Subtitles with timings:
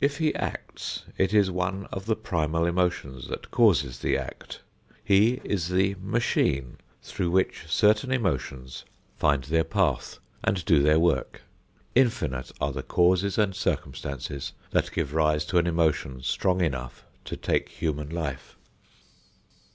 [0.00, 4.62] If he acts, it is one of the primal emotions that causes the act.
[5.04, 8.86] He is the "machine" through which certain emotions
[9.18, 11.42] find their path and do their work.
[11.94, 17.36] Infinite are the causes and circumstances that give rise to an emotion strong enough to
[17.36, 18.56] take human life.